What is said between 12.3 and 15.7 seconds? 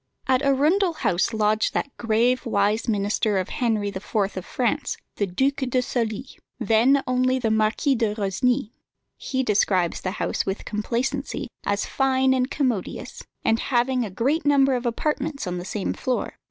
and commodious, and having a great number of apartments on the